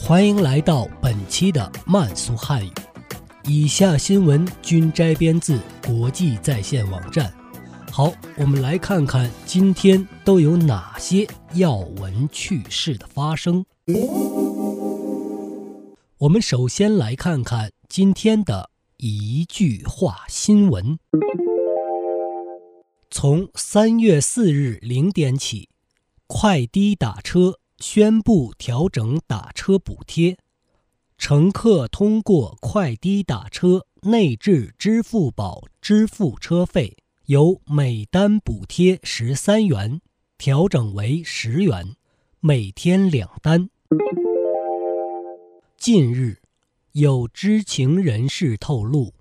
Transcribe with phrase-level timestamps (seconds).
[0.00, 2.70] 欢迎来到本期的慢速汉语。
[3.44, 7.30] 以下新闻均摘编自国际在线网站。
[7.90, 13.66] 好，我们来看看今天都有哪些要闻趣事的发生。
[16.18, 20.98] 我们首先来看看今天的一句话新闻：
[23.10, 25.68] 从三月四日零点起。
[26.30, 30.36] 快滴打车宣布调整打车补贴，
[31.16, 40.00] 乘客通过快滴打车内置支付宝支付车费，由每单补贴十三元
[40.36, 41.94] 调整为十元，
[42.40, 43.70] 每天两单。
[45.76, 46.38] 近日，
[46.92, 49.14] 有知情人士透露，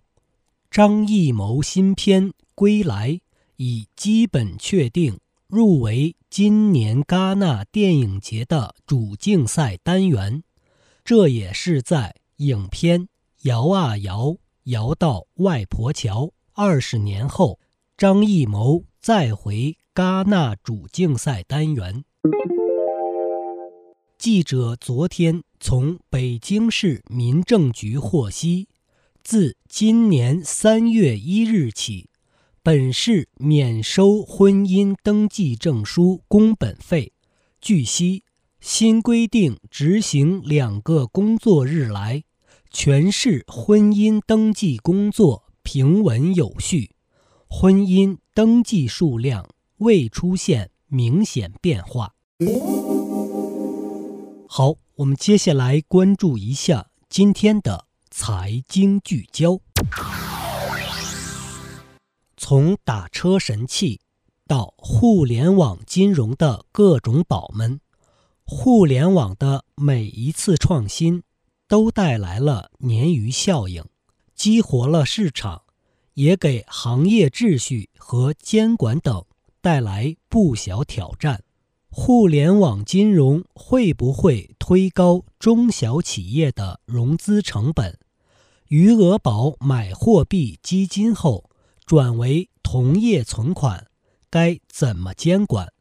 [0.72, 3.12] 张艺谋新片《归来》
[3.58, 5.20] 已基本确定。
[5.48, 10.44] 入围今年戛纳电影节的主竞赛单元，
[11.04, 13.02] 这也是在影片
[13.44, 17.60] 《摇啊摇，摇到外婆桥》二十年后，
[17.96, 22.04] 张艺谋再回戛纳主竞赛单元。
[24.18, 28.68] 记者昨天从北京市民政局获悉，
[29.24, 32.10] 自今年三月一日起。
[32.70, 37.14] 本市免收婚姻登记证书工本费。
[37.62, 38.26] 据悉，
[38.60, 42.26] 新规定执行两个工作日来，
[42.70, 46.92] 全市婚姻登记工作平稳有序，
[47.48, 52.16] 婚姻登记数量未出现明显变化。
[54.50, 59.62] 好，我们接下来关注一下今天的财经聚焦。
[62.50, 64.00] 从打车神器
[64.48, 67.82] 到互联网金融的各种宝们，
[68.46, 71.24] 互联网的每一次创新
[71.68, 73.84] 都带来了鲶鱼效应，
[74.34, 75.64] 激活了市场，
[76.14, 79.26] 也给行业秩序和监管等
[79.60, 81.44] 带来不小挑战。
[81.90, 88.00] 互联网金融会不会推高中小企业的融资成本？
[88.70, 91.50] 余额宝买货币基金后。
[91.88, 93.88] 转为同业存款，
[94.30, 95.72] 该怎么监管？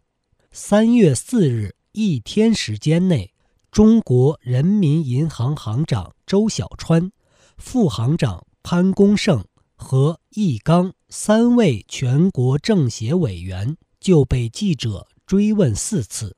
[0.53, 3.35] 三月四日一天时间内，
[3.73, 7.11] 中国人民银行行长周小川、
[7.57, 16.37] 副行长潘功胜和易纲三位全国政协委员就被记者追问四次，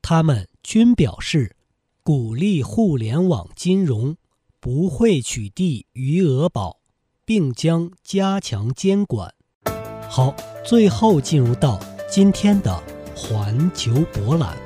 [0.00, 1.54] 他们均表示
[2.02, 4.16] 鼓励互联网金融，
[4.58, 6.78] 不会取缔余额宝。
[7.24, 9.32] 并将加强监管。
[10.08, 10.34] 好，
[10.64, 12.82] 最后进入到今天的
[13.14, 14.56] 环球博览。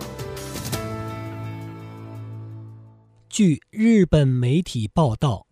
[3.28, 5.46] 据日本媒体报道，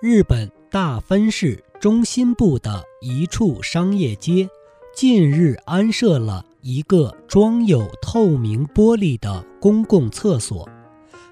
[0.00, 4.48] 日本大分市中心部的一处商业街
[4.94, 10.68] 近日安设了一个装有透明玻璃的公共厕所。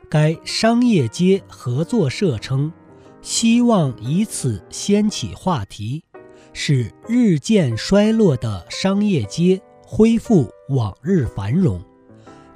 [0.08, 2.72] 该商业街合作社称。
[3.20, 6.04] 希望以此掀起话题，
[6.52, 11.82] 使日渐衰落的商业街恢复往日繁荣。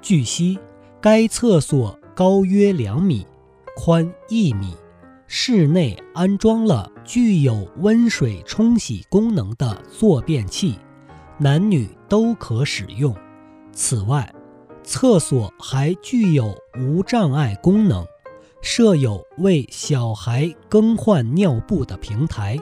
[0.01, 0.59] 据悉，
[1.01, 3.27] 该厕所高约两米，
[3.77, 4.75] 宽一米，
[5.27, 10.79] 室内安装了具有温水冲洗功能的坐便器，
[11.39, 13.15] 男女都可使用。
[13.73, 14.33] 此外，
[14.85, 18.07] 厕所还具有无障碍功能。
[18.63, 22.57] 设有为小孩更换尿布的平台，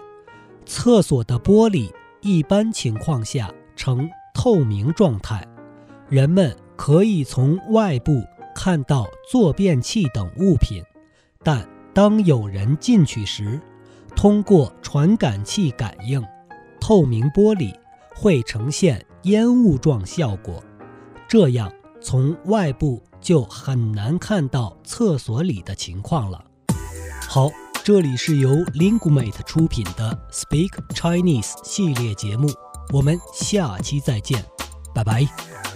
[0.64, 1.92] 厕所的玻璃
[2.22, 5.46] 一般情况下呈透明状态，
[6.08, 8.24] 人们可以从外部
[8.54, 10.82] 看到坐便器等物品，
[11.44, 13.60] 但当有人进去时，
[14.16, 16.24] 通过传感器感应，
[16.80, 17.74] 透明玻璃
[18.16, 20.64] 会呈现烟雾状效果，
[21.28, 21.70] 这样
[22.00, 23.02] 从外部。
[23.20, 26.44] 就很难看到厕所里的情况了。
[27.28, 27.50] 好，
[27.84, 32.48] 这里是由 Linguamate 出品的 Speak Chinese 系列节目，
[32.92, 34.44] 我们下期再见，
[34.94, 35.69] 拜拜。